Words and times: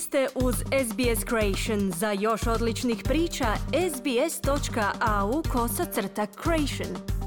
Ste 0.00 0.26
uz 0.34 0.54
SBS 0.54 1.24
Creation. 1.28 1.90
Za 1.90 2.12
još 2.12 2.46
odličnih 2.46 3.02
priča, 3.04 3.46
sbs.au 3.94 5.42
kosacrta 5.52 6.26
creation. 6.42 7.18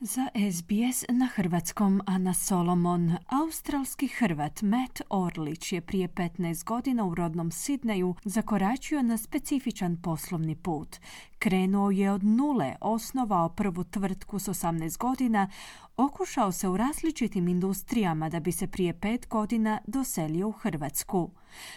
Za 0.00 0.26
SBS 0.52 1.04
na 1.08 1.26
hrvatskom 1.26 2.02
Ana 2.06 2.34
Solomon. 2.34 3.12
Australski 3.26 4.08
hrvat 4.08 4.62
Matt 4.62 5.02
Orlić 5.10 5.72
je 5.72 5.80
prije 5.80 6.08
15 6.08 6.64
godina 6.64 7.04
u 7.04 7.14
rodnom 7.14 7.50
Sidneju 7.50 8.14
zakoračio 8.24 9.02
na 9.02 9.16
specifičan 9.16 9.96
poslovni 10.02 10.56
put. 10.56 10.96
Krenuo 11.38 11.90
je 11.90 12.12
od 12.12 12.24
nule, 12.24 12.76
osnovao 12.80 13.48
prvu 13.48 13.84
tvrtku 13.84 14.38
s 14.38 14.48
18 14.48 14.98
godina, 14.98 15.50
okušao 15.98 16.52
se 16.52 16.68
u 16.68 16.76
različitim 16.76 17.48
industrijama 17.48 18.28
da 18.28 18.40
bi 18.40 18.52
se 18.52 18.66
prije 18.66 18.92
pet 19.00 19.28
godina 19.28 19.80
doselio 19.86 20.48
u 20.48 20.52
Hrvatsku. 20.52 21.30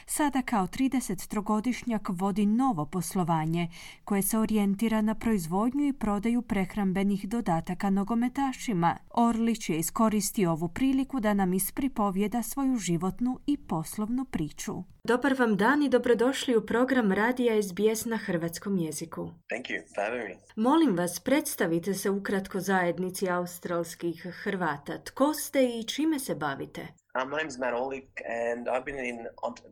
Sada 0.06 0.42
kao 0.42 0.68
33-godišnjak 0.68 2.10
vodi 2.10 2.46
novo 2.46 2.86
poslovanje 2.86 3.70
koje 4.06 4.22
se 4.22 4.38
orijentira 4.38 5.02
na 5.02 5.16
proizvodnju 5.16 5.88
i 5.88 5.94
prodaju 5.94 6.42
prehrambenih 6.42 7.30
dodataka 7.30 7.90
nogometašima. 7.90 8.98
Orlić 9.10 9.70
je 9.70 9.80
iskoristio 9.80 10.52
ovu 10.52 10.68
priliku 10.68 11.20
da 11.20 11.34
nam 11.34 11.54
ispripovjeda 11.54 12.44
svoju 12.44 12.78
životnu 12.78 13.40
i 13.48 13.58
poslovnu 13.58 14.26
priču. 14.26 14.84
Dobar 15.04 15.34
vam 15.40 15.58
dan 15.58 15.84
i 15.84 15.90
dobrodošli 15.90 16.58
u 16.58 16.66
program 16.66 17.12
Radija 17.12 17.64
SBS 17.64 18.06
na 18.06 18.18
hrvatskom 18.18 18.78
jeziku. 18.78 19.22
Thank 19.50 19.66
you 19.66 19.82
for 19.96 20.38
Molim 20.56 20.98
vas, 20.98 21.20
predstavite 21.20 21.94
se 21.94 22.10
ukratko 22.10 22.60
zajednici 22.60 23.30
australskih 23.30 24.28
Hrvata. 24.44 25.04
Tko 25.04 25.34
ste 25.34 25.64
i 25.66 25.84
čime 25.84 26.20
se 26.20 26.36
bavite? 26.36 26.82
Um, 27.22 27.30
my 27.30 27.38
name 27.38 27.48
is 27.48 27.58
Matt 27.58 27.74
Orlick, 27.74 28.10
and 28.26 28.68
I've 28.68 28.86
been 28.86 29.06
in 29.06 29.18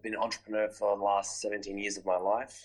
been 0.04 0.16
an 0.16 0.24
entrepreneur 0.24 0.70
for 0.80 0.98
the 0.98 1.04
last 1.04 1.30
17 1.42 1.78
years 1.78 1.98
of 1.98 2.06
my 2.06 2.20
life. 2.34 2.56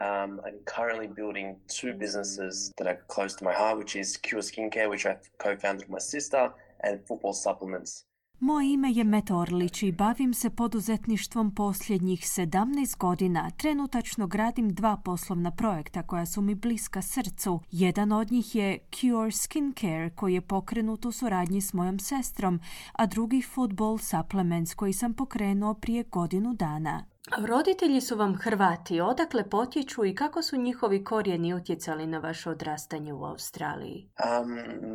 Um, 0.00 0.30
I'm 0.46 0.58
currently 0.76 1.08
building 1.08 1.46
two 1.80 1.92
businesses 1.98 2.72
that 2.78 2.86
are 2.86 3.00
close 3.14 3.36
to 3.38 3.44
my 3.44 3.54
heart, 3.60 3.78
which 3.78 3.96
is 3.96 4.16
Cure 4.16 4.42
Skincare, 4.42 4.88
which 4.90 5.06
I 5.06 5.14
co-founded 5.44 5.82
with 5.82 5.92
my 5.98 6.04
sister, 6.14 6.42
and 6.84 7.06
Football 7.08 7.32
Supplements. 7.32 8.04
Moje 8.44 8.72
ime 8.72 8.92
je 8.92 9.04
Met 9.04 9.30
Orlić 9.30 9.82
i 9.82 9.92
bavim 9.92 10.34
se 10.34 10.50
poduzetništvom 10.50 11.54
posljednjih 11.54 12.20
17 12.20 12.98
godina. 12.98 13.50
Trenutačno 13.50 14.26
gradim 14.26 14.74
dva 14.74 14.96
poslovna 15.04 15.50
projekta 15.50 16.02
koja 16.02 16.26
su 16.26 16.40
mi 16.40 16.54
bliska 16.54 17.02
srcu. 17.02 17.60
Jedan 17.70 18.12
od 18.12 18.32
njih 18.32 18.54
je 18.54 18.78
Cure 18.90 19.30
Skincare 19.30 20.10
koji 20.10 20.34
je 20.34 20.40
pokrenut 20.40 21.04
u 21.04 21.12
suradnji 21.12 21.60
s 21.60 21.72
mojom 21.72 21.98
sestrom, 21.98 22.60
a 22.92 23.06
drugi 23.06 23.42
Football 23.42 23.98
Supplements 23.98 24.74
koji 24.74 24.92
sam 24.92 25.14
pokrenuo 25.14 25.74
prije 25.74 26.02
godinu 26.02 26.54
dana. 26.54 27.04
Roditelji 27.46 28.00
su 28.00 28.16
vam 28.16 28.36
Hrvati, 28.36 29.00
odakle 29.00 29.50
potječu 29.50 30.04
i 30.04 30.14
kako 30.14 30.42
su 30.42 30.56
njihovi 30.56 31.04
korijeni 31.04 31.54
utjecali 31.54 32.06
na 32.06 32.18
vaše 32.18 32.50
odrastanje 32.50 33.12
u 33.12 33.24
Australiji? 33.24 34.08
Um, 34.40 34.50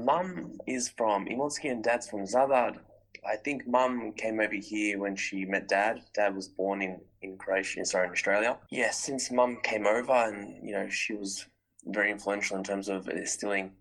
mom 0.05 0.51
is 0.65 0.95
from 0.95 1.27
Imotski 1.27 1.69
and 1.69 1.85
dad's 1.85 2.09
from 2.09 2.25
Zadar. 2.25 2.87
I 3.27 3.35
think 3.35 3.67
mum 3.67 4.13
came 4.13 4.39
over 4.39 4.55
here 4.55 4.99
when 4.99 5.15
she 5.15 5.45
met 5.45 5.67
dad. 5.67 6.01
Dad 6.13 6.35
was 6.35 6.47
born 6.47 6.81
in, 6.81 7.01
in 7.21 7.37
Croatia, 7.37 7.83
sorry, 7.85 8.07
in 8.07 8.13
Australia. 8.13 8.57
Yeah, 8.69 8.91
since 8.91 9.31
mum 9.31 9.57
came 9.63 9.85
over 9.85 10.13
and, 10.13 10.65
you 10.65 10.73
know, 10.73 10.87
she 10.89 11.13
was 11.13 11.45
very 11.85 12.09
influential 12.09 12.57
in 12.57 12.63
terms 12.63 12.87
of 12.89 13.09
instilling 13.09 13.71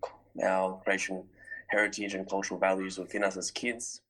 our 0.43 0.79
Croatian 0.83 1.23
heritage 1.67 2.13
and 2.13 2.29
cultural 2.29 2.59
values 2.59 2.97
within 2.97 3.23
us 3.23 3.37
as 3.37 3.51
kids. 3.51 4.01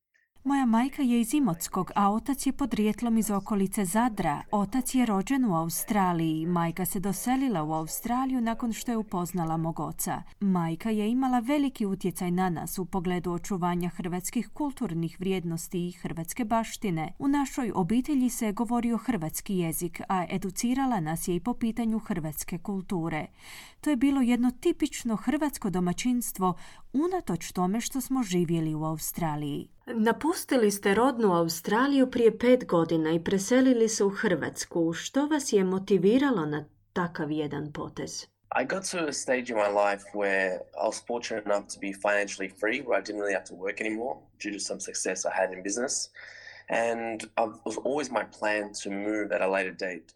Moja 0.48 0.66
majka 0.66 1.02
je 1.02 1.22
iz 1.22 1.34
Imotskog, 1.34 1.92
a 1.96 2.12
otac 2.12 2.46
je 2.46 2.54
podrijetlom 2.54 3.18
iz 3.18 3.32
okolice 3.32 3.86
Zadra. 3.86 4.42
Otac 4.52 4.96
je 4.96 5.06
rođen 5.06 5.46
u 5.46 5.56
Australiji. 5.56 6.46
Majka 6.46 6.86
se 6.86 7.00
doselila 7.00 7.64
u 7.64 7.74
Australiju 7.74 8.42
nakon 8.42 8.74
što 8.74 8.92
je 8.92 8.98
upoznala 8.98 9.58
mog 9.58 9.80
oca. 9.80 10.24
Majka 10.40 10.90
je 10.90 11.12
imala 11.12 11.40
veliki 11.40 11.86
utjecaj 11.86 12.32
na 12.32 12.50
nas 12.50 12.80
u 12.80 12.86
pogledu 12.86 13.32
očuvanja 13.32 13.90
hrvatskih 13.90 14.50
kulturnih 14.54 15.20
vrijednosti 15.20 15.88
i 15.88 15.92
hrvatske 15.92 16.46
baštine. 16.46 17.14
U 17.20 17.28
našoj 17.28 17.72
obitelji 17.76 18.30
se 18.30 18.46
je 18.46 18.54
govorio 18.54 18.98
hrvatski 18.98 19.58
jezik, 19.58 20.02
a 20.10 20.26
educirala 20.30 21.00
nas 21.00 21.28
je 21.28 21.36
i 21.36 21.40
po 21.40 21.54
pitanju 21.54 22.00
hrvatske 22.00 22.58
kulture. 22.58 23.28
To 23.82 23.90
je 23.90 23.96
bilo 23.96 24.22
jedno 24.22 24.52
tipično 24.52 25.16
hrvatsko 25.16 25.70
domaćinstvo 25.70 26.54
unatoč 27.06 27.52
tome 27.52 27.82
što 27.82 28.02
smo 28.02 28.24
živjeli 28.24 28.76
u 28.76 28.84
Australiji. 28.84 29.70
Napustili 29.86 30.72
ste 30.72 30.94
rodnu 30.94 31.34
Australiju 31.34 32.12
prije 32.12 32.38
pet 32.38 32.66
godina 32.66 33.12
i 33.12 33.24
preselili 33.24 33.90
se 33.90 34.04
u 34.04 34.10
Hrvatsku. 34.10 34.94
Što 34.94 35.28
vas 35.28 35.54
je 35.54 35.64
motiviralo 35.64 36.46
na 36.46 36.66
takav 36.94 37.32
jedan 37.32 37.74
potez? 37.74 38.26
I 38.62 38.66
got 38.66 38.92
to 38.92 38.98
a 39.08 39.14
stage 39.14 39.50
in 39.50 39.58
my 39.58 39.68
life 39.68 40.04
where 40.14 40.60
I 40.84 40.88
was 40.88 41.00
fortunate 41.08 41.46
enough 41.46 41.68
to 41.74 41.80
be 41.80 41.92
financially 41.94 42.50
free, 42.60 42.82
where 42.82 42.98
I 43.00 43.02
didn't 43.02 43.22
really 43.22 43.34
have 43.34 43.48
to 43.50 43.56
work 43.56 43.82
anymore 43.82 44.16
due 44.44 44.54
to 44.54 44.60
some 44.60 44.80
success 44.80 45.26
I 45.26 45.34
had 45.42 45.54
in 45.54 45.64
business. 45.64 46.10
And 46.70 47.24
it 47.24 47.66
was 47.66 47.78
always 47.78 48.10
my 48.12 48.24
plan 48.40 48.72
to 48.84 48.90
move 48.90 49.32
at 49.32 49.42
a 49.42 49.50
later 49.56 49.76
date. 49.88 50.14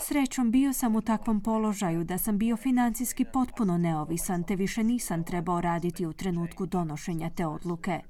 Srećom 0.00 0.50
bio 0.50 0.72
sam 0.72 0.96
u 0.96 1.00
takvom 1.00 1.40
položaju 1.40 2.04
da 2.04 2.18
sam 2.18 2.38
bio 2.38 2.56
financijski 2.56 3.24
potpuno 3.24 3.78
neovisan 3.78 4.42
te 4.42 4.56
više 4.56 4.84
nisam 4.84 5.24
trebao 5.24 5.60
raditi 5.60 6.06
u 6.06 6.12
trenutku 6.12 6.66
donošenja 6.66 7.30
te 7.30 7.46
odluke. 7.46 8.00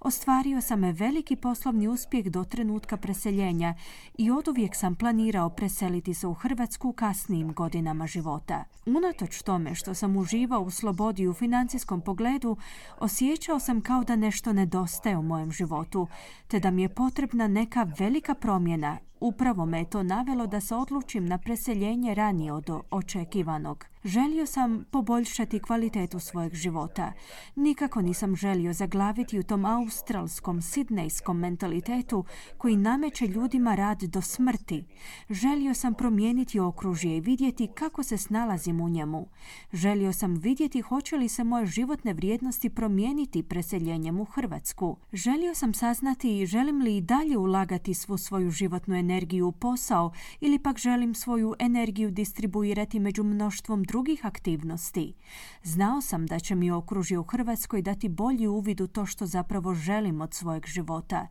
Ostvario 0.00 0.60
sam 0.60 0.80
veliki 0.80 1.36
poslovni 1.36 1.88
uspjeh 1.88 2.26
do 2.26 2.44
trenutka 2.44 2.96
preseljenja 2.96 3.74
i 4.18 4.30
oduvijek 4.30 4.76
sam 4.76 4.94
planirao 4.94 5.50
preseliti 5.50 6.14
se 6.14 6.26
u 6.26 6.34
Hrvatsku 6.34 6.88
u 6.88 6.92
kasnijim 6.92 7.52
godinama 7.52 8.06
života. 8.06 8.64
Unatoč 8.86 9.42
tome 9.42 9.74
što 9.74 9.94
sam 9.94 10.16
uživao 10.16 10.60
u 10.60 10.70
slobodi 10.70 11.28
u 11.28 11.34
financijskom 11.34 12.00
pogledu, 12.00 12.56
osjećao 12.98 13.58
sam 13.58 13.80
kao 13.80 14.04
da 14.04 14.16
nešto 14.16 14.52
nedostaje 14.52 15.16
u 15.16 15.22
mojem 15.22 15.52
životu, 15.52 16.08
te 16.48 16.60
da 16.60 16.70
mi 16.70 16.82
je 16.82 16.94
potrebna 16.94 17.48
neka 17.48 17.86
velika 17.98 18.34
promjena 18.34 18.98
Upravo 19.22 19.66
me 19.66 19.84
to 19.84 20.02
navelo 20.02 20.46
da 20.46 20.60
se 20.60 20.74
odlučim 20.74 21.26
na 21.26 21.38
preseljenje 21.38 22.14
ranije 22.14 22.52
od 22.52 22.70
očekivanog. 22.90 23.91
Želio 24.04 24.46
sam 24.46 24.84
poboljšati 24.90 25.60
kvalitetu 25.60 26.18
svojeg 26.20 26.54
života. 26.54 27.12
Nikako 27.56 28.02
nisam 28.02 28.36
želio 28.36 28.72
zaglaviti 28.72 29.38
u 29.38 29.42
tom 29.42 29.64
australskom, 29.64 30.62
sidnejskom 30.62 31.38
mentalitetu 31.38 32.24
koji 32.58 32.76
nameće 32.76 33.26
ljudima 33.26 33.74
rad 33.74 34.02
do 34.02 34.20
smrti. 34.20 34.84
Želio 35.30 35.74
sam 35.74 35.94
promijeniti 35.94 36.60
okružje 36.60 37.16
i 37.16 37.20
vidjeti 37.20 37.68
kako 37.74 38.02
se 38.02 38.16
snalazim 38.16 38.80
u 38.80 38.88
njemu. 38.88 39.26
Želio 39.72 40.12
sam 40.12 40.34
vidjeti 40.34 40.80
hoće 40.80 41.16
li 41.16 41.28
se 41.28 41.44
moje 41.44 41.66
životne 41.66 42.14
vrijednosti 42.14 42.70
promijeniti 42.70 43.42
preseljenjem 43.42 44.20
u 44.20 44.24
Hrvatsku. 44.24 44.96
Želio 45.12 45.54
sam 45.54 45.74
saznati 45.74 46.40
i 46.40 46.46
želim 46.46 46.82
li 46.82 46.96
i 46.96 47.00
dalje 47.00 47.38
ulagati 47.38 47.94
svu 47.94 48.18
svoju 48.18 48.50
životnu 48.50 48.94
energiju 48.94 49.48
u 49.48 49.52
posao 49.52 50.12
ili 50.40 50.58
pak 50.58 50.78
želim 50.78 51.14
svoju 51.14 51.54
energiju 51.58 52.10
distribuirati 52.10 53.00
među 53.00 53.24
mnoštvom 53.24 53.84
drugih 53.92 54.26
aktivnosti. 54.26 55.14
Znao 55.62 56.00
sam 56.00 56.26
da 56.26 56.38
će 56.38 56.54
mi 56.54 56.70
okružje 56.70 57.18
u 57.18 57.24
Hrvatskoj 57.24 57.82
dati 57.82 58.08
bolji 58.08 58.46
uvid 58.46 58.80
u 58.80 58.86
to 58.86 59.06
što 59.06 59.26
zapravo 59.26 59.74
želim 59.74 60.20
od 60.20 60.34
svojeg 60.34 60.66
života. 60.66 61.26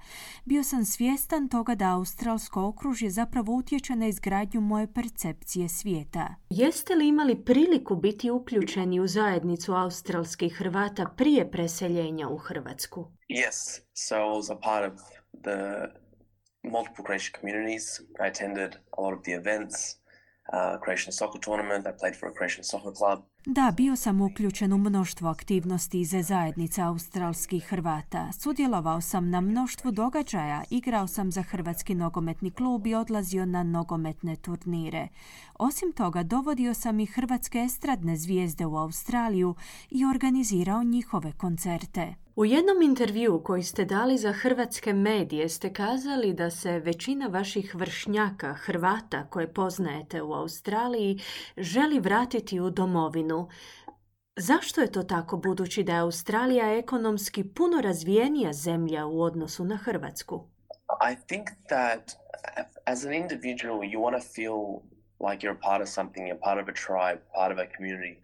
Bio 0.45 0.63
sam 0.63 0.85
svjestan 0.85 1.49
toga 1.49 1.75
da 1.75 1.95
australsko 1.95 2.65
okružje 2.65 3.09
zapravo 3.09 3.53
utječe 3.53 3.95
na 3.95 4.07
izgradnju 4.07 4.61
moje 4.61 4.93
percepcije 4.93 5.69
svijeta. 5.69 6.35
Jeste 6.49 6.95
li 6.95 7.07
imali 7.07 7.43
priliku 7.45 7.95
biti 7.95 8.31
uključeni 8.31 8.99
u 8.99 9.07
zajednicu 9.07 9.73
australskih 9.73 10.53
Hrvata 10.53 11.05
prije 11.17 11.51
preseljenja 11.51 12.29
u 12.29 12.37
Hrvatsku? 12.37 13.11
Yes, 13.29 13.81
so 13.93 14.15
I 14.15 14.29
was 14.37 14.51
a 14.51 14.59
part 14.59 14.93
of 14.93 14.99
the 15.43 15.59
multiple 16.63 17.03
Croatian 17.05 17.33
communities. 17.39 17.85
I 18.23 18.27
attended 18.27 18.71
a 18.97 19.01
lot 19.01 19.13
of 19.17 19.23
the 19.23 19.31
events. 19.31 20.00
Uh, 20.51 20.77
Croatian 20.77 21.11
soccer 21.11 21.39
tournament. 21.39 21.87
I 21.87 21.91
played 21.91 22.15
for 22.15 22.27
a 22.27 22.31
Croatian 22.31 22.63
soccer 22.63 22.91
club. 22.91 23.23
Da, 23.45 23.73
bio 23.77 23.95
sam 23.95 24.21
uključen 24.21 24.73
u 24.73 24.77
mnoštvo 24.77 25.29
aktivnosti 25.29 25.99
iz 25.99 26.13
zajednica 26.21 26.87
australskih 26.87 27.63
Hrvata. 27.63 28.31
Sudjelovao 28.31 29.01
sam 29.01 29.29
na 29.29 29.41
mnoštvu 29.41 29.91
događaja, 29.91 30.63
igrao 30.69 31.07
sam 31.07 31.31
za 31.31 31.41
Hrvatski 31.41 31.95
nogometni 31.95 32.51
klub 32.51 32.87
i 32.87 32.95
odlazio 32.95 33.45
na 33.45 33.63
nogometne 33.63 34.35
turnire. 34.35 35.07
Osim 35.59 35.91
toga, 35.91 36.23
dovodio 36.23 36.73
sam 36.73 36.99
i 36.99 37.05
hrvatske 37.05 37.59
estradne 37.59 38.17
zvijezde 38.17 38.65
u 38.65 38.77
Australiju 38.77 39.55
i 39.89 40.05
organizirao 40.05 40.83
njihove 40.83 41.31
koncerte. 41.31 42.15
U 42.35 42.45
jednom 42.45 42.81
intervju 42.81 43.41
koji 43.43 43.63
ste 43.63 43.85
dali 43.85 44.17
za 44.17 44.31
hrvatske 44.31 44.93
medije 44.93 45.49
ste 45.49 45.73
kazali 45.73 46.33
da 46.33 46.49
se 46.49 46.79
većina 46.79 47.27
vaših 47.27 47.75
vršnjaka, 47.75 48.53
Hrvata 48.53 49.23
koje 49.29 49.53
poznajete 49.53 50.21
u 50.21 50.33
Australiji, 50.33 51.19
želi 51.57 51.99
vratiti 51.99 52.59
u 52.59 52.69
domovinu. 52.69 53.30
Zašto 54.35 54.81
je 54.81 54.91
to 54.91 55.03
tako 55.03 55.37
budući 55.37 55.83
da 55.83 55.93
je 55.93 55.99
Australija 55.99 56.77
ekonomski 56.77 57.43
puno 57.43 57.81
razvijenija 57.81 58.53
zemlja 58.53 59.05
u 59.05 59.21
odnosu 59.21 59.65
na 59.65 59.75
Hrvatsku? 59.75 60.47
I 61.11 61.15
think 61.27 61.47
that 61.69 62.21
As 62.87 63.05
an 63.05 63.13
individual, 63.13 63.83
you 63.83 63.99
want 63.99 64.15
to 64.15 64.21
feel 64.21 64.83
like 65.19 65.43
you're 65.43 65.53
a 65.53 65.67
part 65.69 65.81
of 65.81 65.89
something, 65.89 66.27
you're 66.27 66.35
part 66.35 66.57
of 66.57 66.67
a 66.67 66.73
tribe, 66.73 67.21
part 67.33 67.51
of 67.51 67.59
a 67.59 67.67
community. 67.67 68.19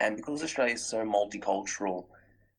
And 0.00 0.16
because 0.16 0.42
Australia 0.42 0.74
is 0.74 0.84
so 0.84 1.04
multicultural, 1.04 2.06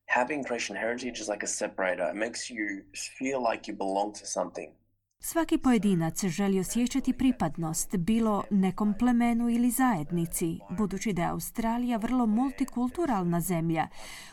having 0.06 0.44
Croatian 0.44 0.76
heritage 0.76 1.20
is 1.20 1.28
like 1.28 1.42
a 1.42 1.46
separator. 1.46 2.08
It 2.08 2.16
makes 2.16 2.50
you 2.50 2.82
feel 3.18 3.42
like 3.42 3.68
you 3.68 3.74
belong 3.74 4.14
to 4.14 4.26
something. 4.26 4.72
Svaki 5.20 5.58
pojedinac 5.58 6.24
želi 6.24 6.60
osjećati 6.60 7.12
pripadnost, 7.12 7.96
bilo 7.96 8.44
nekom 8.50 8.94
plemenu 8.98 9.50
ili 9.50 9.70
zajednici, 9.70 10.58
budući 10.70 11.12
da 11.12 11.22
je 11.22 11.28
Australija 11.28 11.96
vrlo 11.96 12.26
multikulturalna 12.26 13.40
zemlja. 13.40 13.88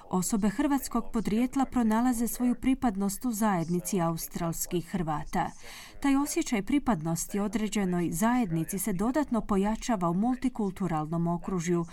Osobe 0.10 0.50
hrvatskog 0.50 1.12
podrijetla 1.14 1.66
pronalaze 1.66 2.28
svoju 2.28 2.56
pripadnost 2.56 3.26
u 3.26 3.32
zajednici 3.32 4.02
australskih 4.02 4.90
Hrvata. 4.92 5.52
Taj 6.04 6.16
osjećaj 6.16 6.62
pripadnosti 6.62 7.40
određenoj 7.40 8.10
zajednici 8.12 8.80
se 8.80 8.94
dodatno 8.94 9.42
pojačava 9.42 10.10
u 10.10 10.14
multikulturalnom 10.14 11.28
okružju 11.28 11.86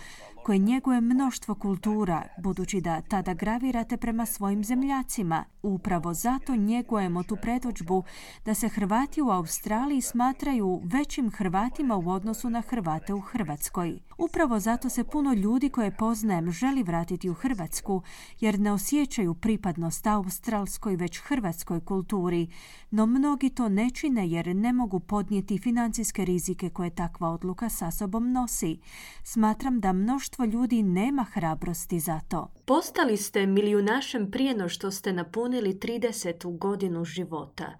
koje 0.43 0.57
njeguje 0.57 1.01
mnoštvo 1.01 1.55
kultura, 1.55 2.23
budući 2.37 2.81
da 2.81 3.01
tada 3.01 3.33
gravirate 3.33 3.97
prema 3.97 4.25
svojim 4.25 4.63
zemljacima. 4.63 5.45
Upravo 5.63 6.13
zato 6.13 6.55
njegujemo 6.55 7.23
tu 7.23 7.37
predođbu 7.41 8.03
da 8.45 8.53
se 8.53 8.69
Hrvati 8.69 9.21
u 9.21 9.29
Australiji 9.29 10.01
smatraju 10.01 10.81
većim 10.83 11.31
Hrvatima 11.31 11.95
u 11.95 12.09
odnosu 12.09 12.49
na 12.49 12.61
Hrvate 12.61 13.13
u 13.13 13.19
Hrvatskoj. 13.19 13.99
Upravo 14.17 14.59
zato 14.59 14.89
se 14.89 15.03
puno 15.03 15.33
ljudi 15.33 15.69
koje 15.69 15.97
poznajem 15.97 16.51
želi 16.51 16.83
vratiti 16.83 17.29
u 17.29 17.33
Hrvatsku, 17.33 18.01
jer 18.39 18.59
ne 18.59 18.71
osjećaju 18.71 19.33
pripadnost 19.33 20.07
australskoj 20.07 20.95
već 20.95 21.19
hrvatskoj 21.19 21.79
kulturi, 21.79 22.47
no 22.91 23.05
mnogi 23.05 23.49
to 23.49 23.69
ne 23.69 23.89
čine 24.01 24.29
jer 24.29 24.55
ne 24.55 24.73
mogu 24.73 24.99
podnijeti 24.99 25.57
financijske 25.57 26.25
rizike 26.25 26.69
koje 26.69 26.95
takva 26.95 27.29
odluka 27.29 27.69
sa 27.69 27.91
sobom 27.91 28.31
nosi. 28.31 28.79
Smatram 29.23 29.79
da 29.79 29.93
mnoštvo 29.93 30.45
ljudi 30.45 30.83
nema 30.83 31.23
hrabrosti 31.23 31.99
za 31.99 32.19
to. 32.29 32.51
Postali 32.65 33.17
ste 33.17 33.45
milijunašem 33.45 34.31
prije 34.31 34.55
no 34.55 34.69
što 34.69 34.91
ste 34.91 35.13
napunili 35.13 35.73
30. 35.73 36.57
godinu 36.57 37.05
života. 37.05 37.77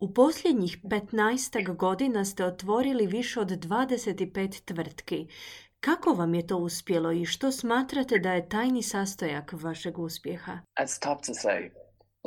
U 0.00 0.14
posljednjih 0.14 0.78
15 0.84 1.76
godina 1.76 2.24
ste 2.24 2.44
otvorili 2.44 3.06
više 3.06 3.40
od 3.40 3.48
25 3.48 4.60
tvrtki. 4.64 5.26
Kako 5.80 6.12
vam 6.12 6.34
je 6.34 6.46
to 6.46 6.56
uspjelo 6.56 7.12
i 7.12 7.24
što 7.24 7.52
smatrate 7.52 8.18
da 8.18 8.32
je 8.32 8.48
tajni 8.48 8.82
sastojak 8.82 9.52
vašeg 9.52 9.98
uspjeha? 9.98 10.58
It's 10.80 11.02
tough 11.02 11.26
to 11.26 11.32
say. 11.32 11.70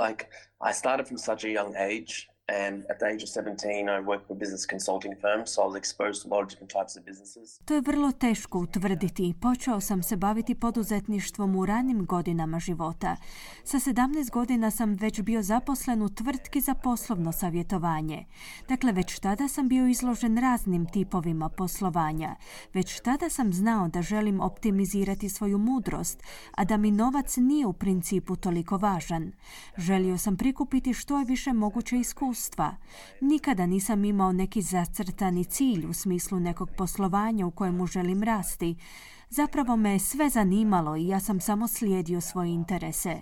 Like, 0.08 0.26
I 0.70 0.74
started 0.74 1.08
from 1.08 1.18
such 1.18 1.46
a 1.46 1.48
young 1.48 1.76
age 1.76 2.35
And 2.48 2.84
at 2.90 3.00
the 3.00 3.08
age 3.08 3.24
of 3.24 3.30
17, 3.30 3.90
I 3.90 4.00
worked 4.00 4.28
for 4.28 4.38
business 4.38 4.66
consulting 4.68 5.16
firms, 5.22 5.50
so 5.54 5.62
I 5.62 5.66
was 5.66 5.76
exposed 5.76 6.22
to 6.22 6.28
a 6.28 6.32
lot 6.36 6.44
of 6.44 6.50
different 6.50 6.72
types 6.72 6.98
of 6.98 7.06
businesses. 7.06 7.60
To 7.66 7.74
je 7.74 7.82
vrlo 7.82 8.12
teško 8.12 8.60
utvrditi. 8.60 9.34
Počeo 9.42 9.82
sam 9.82 10.04
se 10.04 10.16
baviti 10.16 10.56
poduzetništvom 10.56 11.56
u 11.56 11.66
ranim 11.66 12.06
godinama 12.06 12.60
života. 12.60 13.16
Sa 13.64 13.80
17 13.80 14.32
godina 14.32 14.72
sam 14.72 14.94
već 14.94 15.22
bio 15.22 15.42
zaposlen 15.42 16.02
u 16.02 16.10
tvrtki 16.10 16.62
za 16.62 16.74
poslovno 16.74 17.32
savjetovanje. 17.32 18.26
Dakle, 18.68 18.92
već 18.92 19.20
tada 19.20 19.48
sam 19.48 19.68
bio 19.68 19.88
izložen 19.88 20.38
raznim 20.38 20.86
tipovima 20.86 21.50
poslovanja. 21.50 22.36
Već 22.74 23.00
tada 23.00 23.30
sam 23.30 23.54
znao 23.54 23.88
da 23.88 24.02
želim 24.02 24.42
optimizirati 24.42 25.30
svoju 25.30 25.58
mudrost, 25.58 26.24
a 26.52 26.66
da 26.66 26.78
mi 26.78 26.92
novac 26.92 27.38
nije 27.38 27.66
u 27.66 27.74
principu 27.74 28.36
toliko 28.36 28.78
važan. 28.78 29.32
Želio 29.78 30.18
sam 30.18 30.38
prikupiti 30.38 30.94
što 30.94 31.20
je 31.20 31.26
više 31.26 31.54
moguće 31.54 31.98
iskustva 31.98 32.35
iskustva. 32.36 32.76
Nikada 33.22 33.66
nisam 33.66 34.06
imao 34.06 34.32
neki 34.32 34.62
zacrtani 34.62 35.46
cilj 35.46 35.86
u 35.86 35.94
smislu 35.94 36.40
nekog 36.40 36.70
poslovanja 36.78 37.46
u 37.46 37.52
kojemu 37.52 37.88
želim 37.88 38.24
rasti. 38.24 38.76
Zapravo 39.30 39.76
me 39.76 39.92
je 39.92 40.00
sve 40.00 40.30
zanimalo 40.30 40.96
i 40.96 41.08
ja 41.08 41.20
sam 41.20 41.40
samo 41.40 41.68
slijedio 41.68 42.22
svoje 42.22 42.50
interese. 42.50 43.22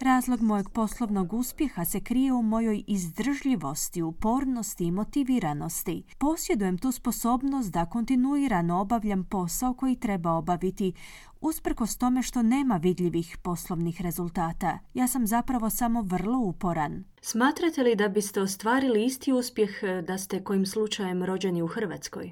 Razlog 0.00 0.40
mojeg 0.40 0.68
poslovnog 0.68 1.32
uspjeha 1.32 1.84
se 1.84 2.00
krije 2.00 2.32
u 2.32 2.42
mojoj 2.42 2.84
izdržljivosti, 2.86 4.02
upornosti 4.02 4.84
i 4.84 4.90
motiviranosti. 4.90 6.04
Posjedujem 6.18 6.78
tu 6.78 6.92
sposobnost 6.92 7.72
da 7.72 7.86
kontinuirano 7.86 8.80
obavljam 8.80 9.24
posao 9.24 9.74
koji 9.74 9.96
treba 9.96 10.32
obaviti, 10.32 10.92
usprkos 11.40 11.96
tome 11.96 12.22
što 12.22 12.42
nema 12.42 12.76
vidljivih 12.76 13.38
poslovnih 13.42 14.00
rezultata. 14.00 14.78
Ja 14.94 15.08
sam 15.08 15.26
zapravo 15.26 15.70
samo 15.70 16.02
vrlo 16.02 16.38
uporan. 16.38 17.04
Smatrate 17.20 17.82
li 17.82 17.96
da 17.96 18.08
biste 18.08 18.40
ostvarili 18.40 19.04
isti 19.04 19.32
uspjeh 19.32 19.70
eh, 19.82 20.02
da 20.02 20.18
ste 20.18 20.44
kojim 20.44 20.66
slučajem 20.66 21.24
rođeni 21.24 21.62
u 21.62 21.66
Hrvatskoj? 21.66 22.26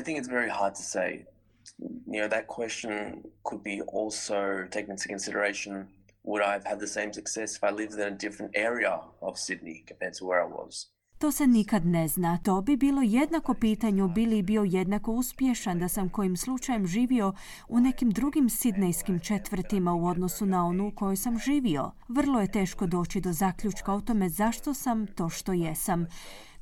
I 0.00 0.02
think 0.02 0.18
it's 0.18 0.30
very 0.30 0.58
hard 0.58 0.74
to 0.74 0.82
say. 0.82 1.35
You 1.78 2.20
know, 2.22 2.28
that 2.28 2.46
question 2.46 3.22
could 3.42 3.62
be 3.62 3.82
also 3.82 4.66
taken 4.70 4.90
into 4.90 5.08
consideration 5.08 5.88
would 6.26 6.42
I 6.42 6.52
have 6.52 6.64
had 6.64 6.80
the 6.80 6.86
same 6.86 7.12
success 7.12 7.56
if 7.56 7.64
I 7.64 7.70
lived 7.70 7.94
in 7.94 8.00
a 8.00 8.10
different 8.10 8.52
area 8.54 9.00
of 9.20 9.38
Sydney 9.38 9.84
compared 9.88 10.14
to 10.14 10.24
where 10.24 10.42
I 10.42 10.48
was? 10.48 10.86
To 11.18 11.32
se 11.32 11.46
nikad 11.46 11.86
ne 11.86 12.08
zna. 12.08 12.38
To 12.44 12.60
bi 12.60 12.76
bilo 12.76 13.02
jednako 13.02 13.54
pitanju 13.54 14.08
bili 14.08 14.42
bio 14.42 14.62
jednako 14.62 15.12
uspješan 15.12 15.78
da 15.78 15.88
sam 15.88 16.08
kojim 16.08 16.36
slučajem 16.36 16.86
živio 16.86 17.32
u 17.68 17.80
nekim 17.80 18.10
drugim 18.10 18.50
sidnejskim 18.50 19.18
četvrtima 19.20 19.94
u 19.94 20.06
odnosu 20.06 20.46
na 20.46 20.66
onu 20.66 20.88
u 20.88 20.94
kojoj 20.94 21.16
sam 21.16 21.38
živio. 21.38 21.90
Vrlo 22.08 22.40
je 22.40 22.52
teško 22.52 22.86
doći 22.86 23.20
do 23.20 23.32
zaključka 23.32 23.92
o 23.92 24.00
tome 24.00 24.28
zašto 24.28 24.74
sam 24.74 25.06
to 25.06 25.28
što 25.28 25.52
jesam 25.52 26.06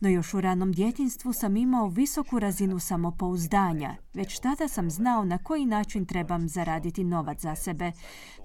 no 0.05 0.11
još 0.11 0.35
u 0.35 0.41
ranom 0.41 0.73
djetinstvu 0.73 1.33
sam 1.33 1.57
imao 1.57 1.89
visoku 1.89 2.39
razinu 2.39 2.79
samopouzdanja. 2.79 3.97
Već 4.15 4.39
tada 4.39 4.69
sam 4.69 4.91
znao 4.91 5.25
na 5.25 5.39
koji 5.39 5.67
način 5.67 6.07
trebam 6.07 6.49
zaraditi 6.49 7.05
novac 7.05 7.41
za 7.41 7.55
sebe. 7.55 7.93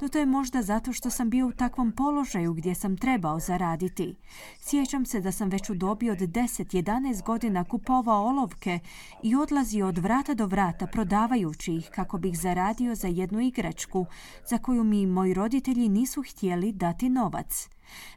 No 0.02 0.08
to 0.08 0.20
je 0.20 0.26
možda 0.26 0.62
zato 0.62 0.94
što 0.94 1.10
sam 1.10 1.30
bio 1.30 1.48
u 1.48 1.52
takvom 1.52 1.92
položaju 1.92 2.54
gdje 2.54 2.76
sam 2.76 2.98
trebao 2.98 3.40
zaraditi. 3.40 4.16
Sjećam 4.60 5.06
se 5.06 5.22
da 5.22 5.32
sam 5.32 5.50
već 5.50 5.70
u 5.70 5.76
dobi 5.76 6.10
od 6.10 6.18
10-11 6.18 7.24
godina 7.24 7.64
kupovao 7.64 8.26
olovke 8.26 8.80
i 9.24 9.36
odlazio 9.36 9.88
od 9.88 9.98
vrata 9.98 10.34
do 10.34 10.46
vrata 10.46 10.88
prodavajući 10.88 11.74
ih 11.74 11.90
kako 11.96 12.18
bih 12.18 12.40
zaradio 12.40 12.96
za 12.96 13.08
jednu 13.08 13.40
igračku 13.40 14.06
za 14.50 14.58
koju 14.58 14.84
mi 14.84 15.06
moji 15.06 15.34
roditelji 15.34 15.90
nisu 15.90 16.24
htjeli 16.24 16.72
dati 16.72 17.10
novac. 17.10 17.70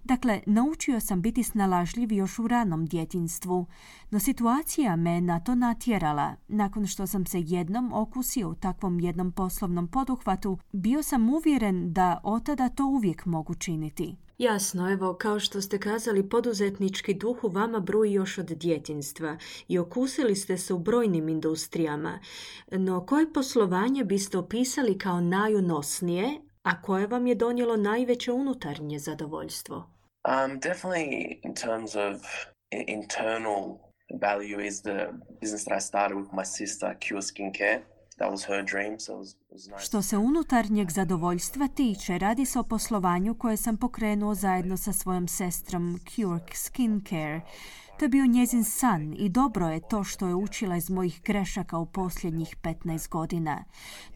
Dakle, 0.04 0.40
naučio 0.46 1.00
sam 1.00 1.22
biti 1.22 1.42
snalažljiv 1.42 2.12
još 2.12 2.38
u 2.38 2.48
ranom 2.48 2.86
djetinstvu, 2.86 3.66
no 4.10 4.18
situacija 4.18 4.96
me 4.96 5.20
na 5.20 5.40
to 5.40 5.54
natjerala. 5.54 6.36
Nakon 6.48 6.86
što 6.86 7.06
sam 7.06 7.26
se 7.26 7.40
jednom 7.40 7.92
okusio 7.92 8.48
u 8.48 8.54
takvom 8.54 9.00
jednom 9.00 9.32
poslovnom 9.32 9.88
poduhvatu, 9.88 10.58
bio 10.72 11.02
sam 11.02 11.30
uvjeren 11.30 11.92
da 11.92 12.20
od 12.24 12.46
tada 12.46 12.68
to 12.68 12.86
uvijek 12.86 13.26
mogu 13.26 13.54
činiti. 13.54 14.16
Jasno, 14.38 14.92
evo, 14.92 15.14
kao 15.14 15.40
što 15.40 15.60
ste 15.60 15.78
kazali, 15.78 16.28
poduzetnički 16.28 17.14
duh 17.14 17.44
u 17.44 17.48
vama 17.48 17.80
bruji 17.80 18.12
još 18.12 18.38
od 18.38 18.46
djetinstva 18.46 19.36
i 19.68 19.78
okusili 19.78 20.36
ste 20.36 20.58
se 20.58 20.74
u 20.74 20.78
brojnim 20.78 21.28
industrijama. 21.28 22.18
No, 22.72 23.06
koje 23.06 23.32
poslovanje 23.32 24.04
biste 24.04 24.38
opisali 24.38 24.98
kao 24.98 25.20
najunosnije, 25.20 26.40
a 26.62 26.82
koje 26.82 27.06
vam 27.06 27.26
je 27.26 27.34
donijelo 27.34 27.76
najveće 27.76 28.32
unutarnje 28.32 28.98
zadovoljstvo? 28.98 29.76
Um, 29.76 30.60
definitely 30.60 31.40
in 31.42 31.54
terms 31.54 31.94
of 31.94 32.22
internal 32.70 33.78
value 34.20 34.66
is 34.66 34.82
the 34.82 35.08
business 35.40 35.64
that 35.64 35.78
I 35.78 35.80
started 35.80 36.16
with 36.16 36.32
my 36.32 36.44
sister, 36.44 36.96
Cure 37.00 37.22
Skincare. 37.22 37.80
That 38.18 38.30
was 38.30 38.44
her 38.44 38.62
dream, 38.62 38.98
so 38.98 39.12
it 39.12 39.18
was, 39.18 39.28
it 39.28 39.52
was 39.52 39.70
nice. 39.70 39.84
Što 39.84 40.02
se 40.02 40.16
unutarnjeg 40.16 40.90
zadovoljstva 40.90 41.68
tiče, 41.68 42.18
radi 42.18 42.46
se 42.46 42.58
o 42.58 42.62
poslovanju 42.62 43.34
koje 43.34 43.56
sam 43.56 43.76
pokrenuo 43.76 44.34
zajedno 44.34 44.76
sa 44.76 44.92
svojom 44.92 45.28
sestrom 45.28 45.98
Cure 46.14 46.40
Skincare. 46.54 47.40
To 48.02 48.06
je 48.06 48.08
bio 48.08 48.26
njezin 48.26 48.64
san 48.64 49.14
i 49.18 49.28
dobro 49.28 49.68
je 49.68 49.80
to 49.88 50.04
što 50.04 50.26
je 50.26 50.34
učila 50.34 50.76
iz 50.76 50.90
mojih 50.90 51.20
grešaka 51.24 51.78
u 51.78 51.86
posljednjih 51.86 52.56
15 52.62 53.08
godina. 53.08 53.64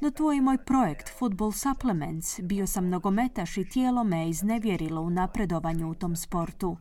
No 0.00 0.30
je 0.30 0.38
i 0.38 0.40
moj 0.40 0.58
projekt 0.64 1.18
Football 1.18 1.52
Supplements. 1.52 2.40
Bio 2.40 2.66
sam 2.66 2.88
nogometaš 2.88 3.56
i 3.56 3.68
tijelo 3.68 4.04
me 4.04 4.28
iznevjerilo 4.28 5.00
u 5.00 5.10
napredovanju 5.10 5.90
u 5.90 5.94
tom 5.94 6.16
sportu. 6.16 6.76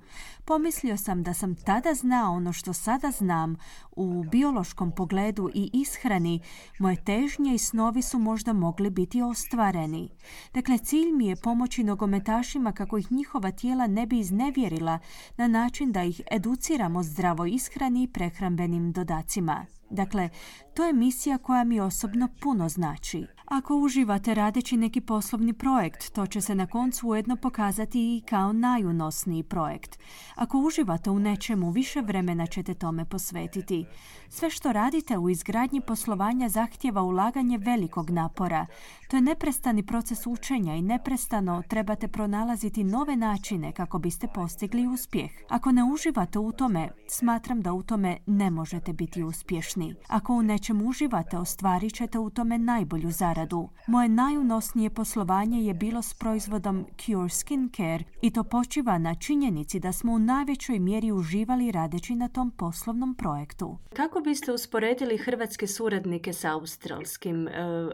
Pomislio 0.46 0.98
sam 0.98 1.24
da 1.24 1.34
sam 1.34 1.56
tada 1.56 1.94
znao 1.94 2.34
ono 2.34 2.54
što 2.54 2.74
sada 2.74 3.12
znam 3.12 3.56
u 3.92 4.24
biološkom 4.32 4.92
pogledu 4.92 5.50
i 5.54 5.70
ishrani. 5.74 6.40
Moje 6.80 7.04
težnje 7.04 7.56
i 7.56 7.58
snovi 7.58 8.02
su 8.02 8.20
možda 8.20 8.54
mogli 8.54 8.90
biti 8.90 9.22
ostvareni. 9.22 10.10
Dakle, 10.54 10.78
cilj 10.78 11.12
mi 11.12 11.28
je 11.28 11.36
pomoći 11.36 11.84
nogometašima 11.84 12.72
kako 12.72 12.98
ih 12.98 13.12
njihova 13.12 13.52
tijela 13.52 13.88
ne 13.88 14.06
bi 14.06 14.20
iznevjerila 14.20 15.00
na 15.38 15.48
način 15.48 15.92
da 15.92 16.04
ih 16.04 16.22
educiram 16.32 16.95
o 16.96 17.04
zdravoj 17.04 17.52
ishrani 17.52 18.04
i 18.04 18.08
prehrambenim 18.08 18.92
dodacima. 18.92 19.66
Dakle, 19.90 20.30
to 20.74 20.86
je 20.86 20.94
misija 20.94 21.38
koja 21.38 21.64
mi 21.64 21.80
osobno 21.80 22.30
puno 22.42 22.70
znači. 22.70 23.28
Ako 23.46 23.76
uživate 23.76 24.34
radeći 24.34 24.78
neki 24.78 25.02
poslovni 25.02 25.54
projekt, 25.54 26.14
to 26.14 26.28
će 26.28 26.42
se 26.42 26.56
na 26.56 26.68
koncu 26.68 27.08
ujedno 27.08 27.36
pokazati 27.36 28.00
i 28.00 28.22
kao 28.30 28.54
najunosniji 28.54 29.44
projekt. 29.44 30.00
Ako 30.36 30.58
uživate 30.58 31.10
u 31.10 31.20
nečemu, 31.20 31.72
više 31.72 32.02
vremena 32.02 32.48
ćete 32.48 32.74
tome 32.74 33.06
posvetiti. 33.06 33.86
Sve 34.30 34.50
što 34.50 34.72
radite 34.72 35.18
u 35.18 35.30
izgradnji 35.30 35.82
poslovanja 35.82 36.50
zahtjeva 36.50 37.02
ulaganje 37.02 37.58
velikog 37.58 38.10
napora. 38.10 38.66
To 39.16 39.18
je 39.18 39.22
neprestani 39.22 39.84
proces 39.86 40.28
učenja 40.28 40.76
i 40.76 40.82
neprestano 40.82 41.64
trebate 41.68 42.08
pronalaziti 42.08 42.84
nove 42.84 43.16
načine 43.16 43.72
kako 43.72 44.00
biste 44.00 44.28
postigli 44.28 44.88
uspjeh. 44.88 45.32
Ako 45.50 45.72
ne 45.72 45.84
uživate 45.84 46.40
u 46.40 46.52
tome, 46.52 46.90
smatram 47.08 47.62
da 47.62 47.74
u 47.74 47.84
tome 47.84 48.18
ne 48.26 48.50
možete 48.50 48.94
biti 48.94 49.24
uspješni. 49.24 49.96
Ako 50.08 50.34
u 50.34 50.44
nečem 50.44 50.88
uživate, 50.88 51.38
ostvarit 51.38 51.94
ćete 51.94 52.20
u 52.20 52.30
tome 52.30 52.58
najbolju 52.58 53.12
zaradu. 53.12 53.70
Moje 53.88 54.10
najunosnije 54.10 54.90
poslovanje 54.90 55.64
je 55.64 55.74
bilo 55.74 56.02
s 56.02 56.14
proizvodom 56.14 56.86
Cure 56.98 57.30
Skin 57.30 57.70
Care 57.76 58.04
i 58.22 58.32
to 58.32 58.44
počiva 58.44 58.98
na 58.98 59.16
činjenici 59.16 59.80
da 59.80 59.92
smo 59.92 60.14
u 60.14 60.20
najvećoj 60.20 60.80
mjeri 60.80 61.12
uživali 61.12 61.72
radeći 61.72 62.16
na 62.16 62.28
tom 62.28 62.52
poslovnom 62.52 63.16
projektu. 63.16 63.78
Kako 63.94 64.20
biste 64.20 64.52
usporedili 64.52 65.18
hrvatske 65.18 65.68
suradnike 65.68 66.34
s 66.34 66.46
australskim? 66.46 67.48
E, 67.48 67.52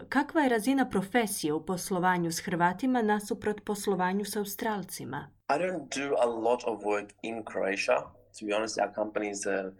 kakva 0.09 0.41
je 0.41 0.49
razina 0.49 0.85
profesije 1.11 1.53
u 1.53 1.65
poslovanju 1.65 2.31
s 2.31 2.39
Hrvatima 2.39 3.01
nasuprot 3.01 3.63
poslovanju 3.65 4.25
s 4.25 4.35
Australcima? 4.35 5.27
I 5.49 5.57
don't 5.57 6.07
do 6.07 6.15
a 6.15 6.25
lot 6.25 6.63
of 6.65 6.83
work 6.83 7.09
in 7.21 7.43
Croatia. 7.43 7.97
To 8.39 8.45
be 8.45 8.55
honest, 8.55 8.79
our 8.79 8.93
company's 8.95 9.45
uh, 9.45 9.71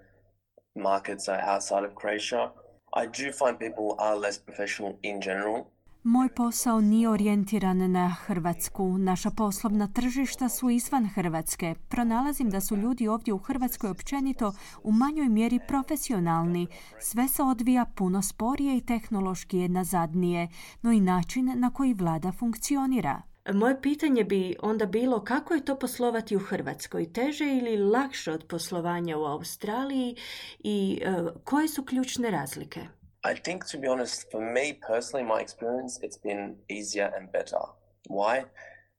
markets 0.75 1.29
are 1.29 1.55
outside 1.55 1.85
of 1.85 1.91
Croatia. 2.01 2.51
I 2.97 3.05
do 3.05 3.31
find 3.31 3.59
people 3.59 3.95
are 3.99 4.19
less 4.19 4.39
professional 4.45 4.93
in 5.01 5.21
general. 5.21 5.65
Moj 6.03 6.29
posao 6.29 6.81
nije 6.81 7.09
orijentiran 7.09 7.91
na 7.91 8.09
Hrvatsku. 8.09 8.97
Naša 8.97 9.29
poslovna 9.29 9.87
tržišta 9.87 10.49
su 10.49 10.69
izvan 10.69 11.07
Hrvatske. 11.07 11.75
Pronalazim 11.89 12.49
da 12.49 12.61
su 12.61 12.75
ljudi 12.75 13.07
ovdje 13.07 13.33
u 13.33 13.37
Hrvatskoj 13.37 13.89
općenito 13.89 14.53
u 14.83 14.91
manjoj 14.91 15.29
mjeri 15.29 15.59
profesionalni. 15.67 16.67
Sve 16.99 17.27
se 17.27 17.43
odvija 17.43 17.85
puno 17.95 18.21
sporije 18.21 18.77
i 18.77 18.85
tehnološki 18.85 19.57
je 19.57 19.69
nazadnije, 19.69 20.47
no 20.81 20.91
i 20.91 21.01
način 21.01 21.51
na 21.55 21.69
koji 21.69 21.93
vlada 21.93 22.31
funkcionira. 22.31 23.21
Moje 23.53 23.81
pitanje 23.81 24.23
bi 24.23 24.55
onda 24.61 24.85
bilo 24.85 25.23
kako 25.23 25.53
je 25.53 25.65
to 25.65 25.79
poslovati 25.79 26.35
u 26.35 26.39
Hrvatskoj? 26.39 27.13
Teže 27.13 27.45
ili 27.45 27.77
lakše 27.77 28.31
od 28.31 28.43
poslovanja 28.43 29.17
u 29.17 29.23
Australiji 29.23 30.15
i 30.59 31.01
uh, 31.05 31.43
koje 31.43 31.67
su 31.67 31.83
ključne 31.83 32.31
razlike? 32.31 32.87
I 33.23 33.35
think, 33.35 33.67
to 33.67 33.77
be 33.77 33.87
honest, 33.87 34.31
for 34.31 34.41
me 34.41 34.79
personally, 34.81 35.23
my 35.23 35.41
experience, 35.41 35.99
it's 36.01 36.17
been 36.17 36.55
easier 36.69 37.11
and 37.15 37.31
better. 37.31 37.59
Why? 38.07 38.45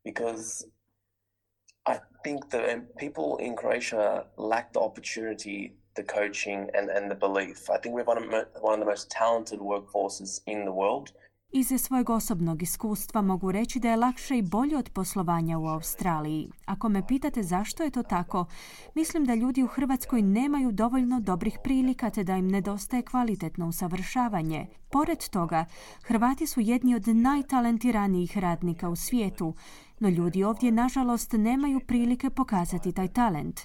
Because 0.05 0.65
I 1.87 1.99
think 2.23 2.49
the 2.51 2.73
um, 2.73 2.83
people 2.99 3.39
in 3.39 3.57
Croatia 3.57 4.27
lack 4.37 4.73
the 4.73 4.81
opportunity, 4.81 5.75
the 5.97 6.05
coaching, 6.05 6.71
and, 6.75 6.89
and 6.89 7.11
the 7.11 7.17
belief. 7.17 7.69
I 7.69 7.79
think 7.79 7.97
we're 7.97 8.05
one 8.05 8.19
of, 8.19 8.47
one 8.61 8.75
of 8.75 8.81
the 8.81 8.87
most 8.87 9.11
talented 9.11 9.59
workforces 9.59 10.41
in 10.47 10.65
the 10.65 10.73
world. 10.73 11.13
Iz 11.55 11.73
svojeg 11.79 12.11
osobnog 12.11 12.63
iskustva 12.63 13.23
mogu 13.23 13.53
reći 13.53 13.81
da 13.81 13.91
je 13.91 13.97
lakše 13.97 14.39
i 14.39 14.43
bolje 14.43 14.77
od 14.77 14.91
poslovanja 14.91 15.59
u 15.59 15.67
Australiji. 15.67 16.51
Ako 16.67 16.89
me 16.89 17.07
pitate 17.07 17.43
zašto 17.43 17.83
je 17.83 17.91
to 17.91 18.03
tako, 18.03 18.45
mislim 18.95 19.25
da 19.25 19.35
ljudi 19.35 19.63
u 19.63 19.67
Hrvatskoj 19.67 20.23
nemaju 20.23 20.73
dovoljno 20.73 21.21
dobrih 21.21 21.59
prilika 21.65 22.11
te 22.11 22.25
da 22.25 22.37
im 22.37 22.49
nedostaje 22.49 23.03
kvalitetno 23.03 23.69
usavršavanje. 23.69 24.67
Pored 24.91 25.29
toga, 25.29 25.65
Hrvati 26.03 26.47
su 26.47 26.61
jedni 26.61 26.95
od 26.95 27.09
najtalentiranijih 27.09 28.39
radnika 28.39 28.89
u 28.89 28.97
svijetu, 28.97 29.55
no 30.03 30.09
ljudi 30.09 30.45
ovdje 30.45 30.73
nažalost 30.73 31.33
nemaju 31.33 31.81
prilike 31.81 32.31
pokazati 32.31 32.93
taj 32.93 33.09
talent. 33.09 33.61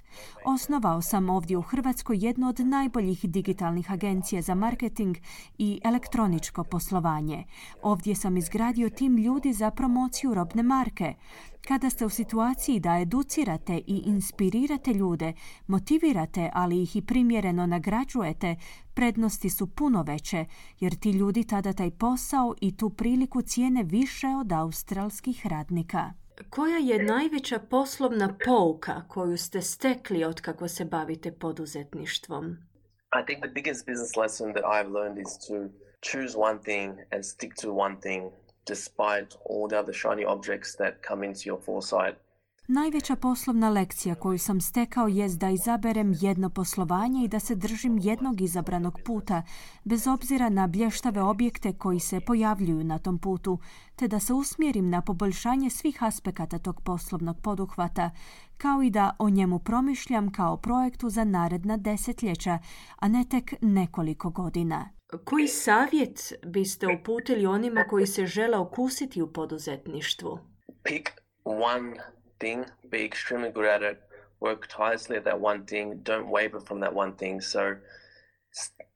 Osnovao 0.45 1.01
sam 1.01 1.29
ovdje 1.29 1.57
u 1.57 1.61
Hrvatskoj 1.61 2.17
jednu 2.21 2.47
od 2.47 2.59
najboljih 2.59 3.29
digitalnih 3.29 3.91
agencija 3.91 4.41
za 4.41 4.55
marketing 4.55 5.17
i 5.57 5.79
elektroničko 5.83 6.63
poslovanje. 6.63 7.43
Ovdje 7.81 8.15
sam 8.15 8.37
izgradio 8.37 8.89
tim 8.89 9.17
ljudi 9.17 9.53
za 9.53 9.71
promociju 9.71 10.33
robne 10.33 10.63
marke. 10.63 11.13
Kada 11.67 11.89
ste 11.89 12.05
u 12.05 12.09
situaciji 12.09 12.79
da 12.79 12.99
educirate 12.99 13.77
i 13.87 14.01
inspirirate 14.05 14.93
ljude, 14.93 15.33
motivirate, 15.67 16.49
ali 16.53 16.81
ih 16.81 16.95
i 16.95 17.01
primjereno 17.01 17.65
nagrađujete, 17.65 18.55
prednosti 18.93 19.49
su 19.49 19.67
puno 19.67 20.03
veće, 20.03 20.45
jer 20.79 20.95
ti 20.95 21.11
ljudi 21.11 21.43
tada 21.43 21.73
taj 21.73 21.91
posao 21.91 22.53
i 22.61 22.77
tu 22.77 22.89
priliku 22.89 23.41
cijene 23.41 23.83
više 23.83 24.27
od 24.27 24.51
australskih 24.51 25.47
radnika. 25.47 26.26
Koja 26.49 26.77
je 26.77 27.03
najveća 27.03 27.59
poslovna 27.59 28.37
pouka 28.45 29.01
koju 29.07 29.37
ste 29.37 29.61
stekli 29.61 30.23
od 30.23 30.41
kako 30.41 30.67
se 30.67 30.85
bavite 30.85 31.31
poduzetništvom? 31.31 32.57
I 33.21 33.25
think 33.25 33.39
the 33.39 33.53
biggest 33.53 33.85
business 33.85 34.15
lesson 34.15 34.53
that 34.53 34.63
I've 34.63 34.91
learned 34.91 35.17
is 35.17 35.37
to 35.47 35.53
choose 36.01 36.37
one 36.37 36.59
thing 36.59 36.89
and 37.11 37.25
stick 37.25 37.55
to 37.61 37.71
one 37.71 37.95
thing 38.01 38.31
despite 38.67 39.27
all 39.49 39.67
the 39.69 39.79
other 39.79 39.93
shiny 39.93 40.25
objects 40.25 40.75
that 40.75 40.93
come 41.07 41.25
into 41.27 41.41
your 41.45 41.61
foresight. 41.65 42.15
Najveća 42.69 43.15
poslovna 43.15 43.69
lekcija 43.69 44.15
koju 44.15 44.39
sam 44.39 44.61
stekao 44.61 45.07
jest 45.07 45.39
da 45.39 45.49
izaberem 45.49 46.13
jedno 46.21 46.49
poslovanje 46.49 47.25
i 47.25 47.27
da 47.27 47.39
se 47.39 47.55
držim 47.55 47.97
jednog 47.97 48.41
izabranog 48.41 48.99
puta, 49.05 49.43
bez 49.83 50.07
obzira 50.07 50.49
na 50.49 50.67
blještave 50.67 51.21
objekte 51.21 51.73
koji 51.73 51.99
se 51.99 52.19
pojavljuju 52.19 52.83
na 52.83 52.99
tom 52.99 53.19
putu, 53.19 53.59
te 53.95 54.07
da 54.07 54.19
se 54.19 54.33
usmjerim 54.33 54.89
na 54.89 55.01
poboljšanje 55.01 55.69
svih 55.69 56.03
aspekata 56.03 56.59
tog 56.59 56.81
poslovnog 56.81 57.37
poduhvata, 57.43 58.11
kao 58.57 58.83
i 58.83 58.89
da 58.89 59.15
o 59.19 59.29
njemu 59.29 59.59
promišljam 59.59 60.31
kao 60.31 60.57
projektu 60.57 61.09
za 61.09 61.23
naredna 61.23 61.77
desetljeća, 61.77 62.59
a 62.99 63.07
ne 63.07 63.25
tek 63.29 63.53
nekoliko 63.61 64.29
godina. 64.29 64.89
Koji 65.23 65.47
savjet 65.47 66.33
biste 66.45 66.87
uputili 66.99 67.45
onima 67.45 67.83
koji 67.83 68.07
se 68.07 68.25
žele 68.25 68.57
okusiti 68.57 69.21
u 69.21 69.33
poduzetništvu? 69.33 70.39
Pick 70.83 71.09
one 71.43 72.16
thing, 72.39 72.65
be 72.89 73.03
extremely 73.03 73.49
good 73.49 73.65
at 73.65 73.83
it, 73.83 74.01
work 74.39 74.67
tirelessly 74.67 75.17
at 75.17 75.25
that 75.25 75.39
one 75.39 75.65
thing, 75.65 75.99
don't 76.03 76.29
waver 76.29 76.59
from 76.59 76.79
that 76.81 76.93
one 76.93 77.13
thing. 77.13 77.41
So 77.41 77.77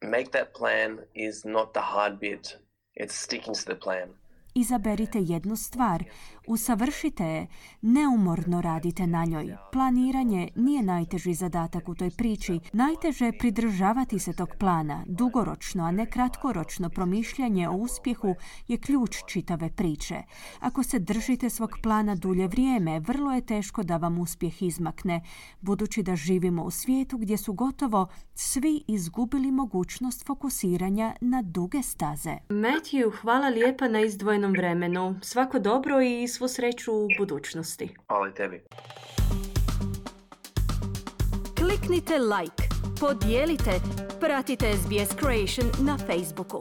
make 0.01 0.31
that 0.31 0.53
plan 0.53 0.99
is 1.15 1.45
not 1.45 1.73
the 1.73 1.81
hard 1.81 2.19
bit, 2.19 2.57
it's 2.95 3.15
sticking 3.15 3.53
to 3.53 3.65
the 3.65 3.75
plan. 3.75 4.09
Izaberite 4.53 5.19
jednu 5.21 5.55
stvar, 5.55 6.03
usavršite 6.47 7.23
je, 7.23 7.47
neumorno 7.81 8.61
radite 8.61 9.07
na 9.07 9.25
njoj. 9.25 9.55
Planiranje 9.71 10.49
nije 10.55 10.83
najteži 10.83 11.33
zadatak 11.33 11.89
u 11.89 11.95
toj 11.95 12.09
priči. 12.09 12.59
Najteže 12.73 13.25
je 13.25 13.37
pridržavati 13.37 14.19
se 14.19 14.33
tog 14.33 14.49
plana. 14.59 15.03
Dugoročno, 15.07 15.83
a 15.85 15.91
ne 15.91 16.05
kratkoročno 16.05 16.89
promišljanje 16.89 17.69
o 17.69 17.73
uspjehu 17.73 18.35
je 18.67 18.77
ključ 18.77 19.17
čitave 19.27 19.69
priče. 19.69 20.15
Ako 20.59 20.83
se 20.83 20.99
držite 20.99 21.49
svog 21.49 21.71
plana 21.83 22.15
dulje 22.15 22.47
vrijeme, 22.47 22.99
vrlo 22.99 23.31
je 23.31 23.45
teško 23.45 23.83
da 23.83 23.97
vam 23.97 24.19
uspjeh 24.19 24.61
izmakne, 24.63 25.21
budući 25.61 26.03
da 26.03 26.15
živimo 26.15 26.63
u 26.63 26.71
svijetu 26.71 27.17
gdje 27.17 27.37
su 27.37 27.53
gotovo 27.53 28.07
svi 28.33 28.83
izgubili 28.87 29.51
mogućnost 29.51 30.25
fokusiranja 30.25 31.15
na 31.21 31.41
duge 31.41 31.83
staze. 31.83 32.37
Matthew, 32.49 33.11
hvala 33.21 33.47
lijepa 33.49 33.87
na 33.87 33.99
izdvojenom 34.41 34.51
vremenu. 34.51 35.15
Svako 35.21 35.59
dobro 35.59 36.01
i 36.01 36.27
svu 36.27 36.47
sreću 36.47 36.93
u 36.93 37.07
budućnosti. 37.17 37.89
Hvala 38.07 38.31
tebi. 38.31 38.61
Kliknite 41.57 42.17
like, 42.19 42.63
podijelite, 42.99 43.71
pratite 44.19 44.73
SBS 44.73 45.15
Creation 45.19 45.85
na 45.85 45.97
Facebooku. 45.97 46.59